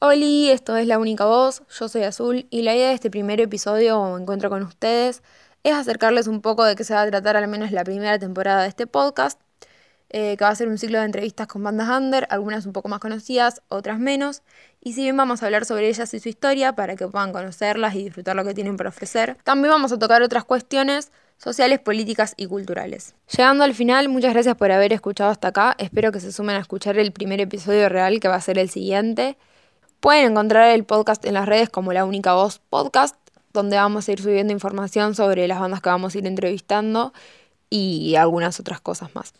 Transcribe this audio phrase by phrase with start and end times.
[0.00, 3.40] Hola, esto es La Única Voz, yo soy Azul y la idea de este primer
[3.40, 5.24] episodio o encuentro con ustedes
[5.64, 8.62] es acercarles un poco de qué se va a tratar al menos la primera temporada
[8.62, 9.40] de este podcast,
[10.10, 12.88] eh, que va a ser un ciclo de entrevistas con bandas under, algunas un poco
[12.88, 14.42] más conocidas, otras menos,
[14.80, 17.96] y si bien vamos a hablar sobre ellas y su historia para que puedan conocerlas
[17.96, 22.34] y disfrutar lo que tienen para ofrecer, también vamos a tocar otras cuestiones sociales, políticas
[22.36, 23.16] y culturales.
[23.36, 26.60] Llegando al final, muchas gracias por haber escuchado hasta acá, espero que se sumen a
[26.60, 29.36] escuchar el primer episodio real que va a ser el siguiente.
[30.00, 33.16] Pueden encontrar el podcast en las redes como La Única Voz Podcast,
[33.52, 37.12] donde vamos a ir subiendo información sobre las bandas que vamos a ir entrevistando
[37.68, 39.34] y algunas otras cosas más.